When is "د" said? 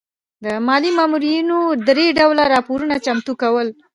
0.43-0.45